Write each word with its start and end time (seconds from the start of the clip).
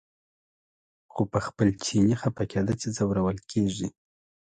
خو 1.11 1.21
په 1.31 1.39
خپل 1.47 1.67
چیني 1.85 2.15
خپه 2.21 2.43
کېده 2.51 2.73
چې 2.81 2.87
ځورول 2.97 3.37
کېږي. 3.51 3.87